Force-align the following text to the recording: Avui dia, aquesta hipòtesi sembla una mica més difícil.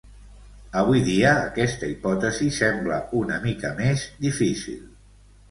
Avui 0.79 1.03
dia, 1.09 1.33
aquesta 1.49 1.89
hipòtesi 1.91 2.49
sembla 2.57 2.99
una 3.21 3.39
mica 3.45 3.73
més 3.83 4.09
difícil. 4.27 4.83